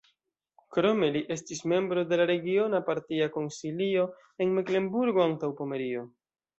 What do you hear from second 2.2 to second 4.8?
la regiona partia konsilio en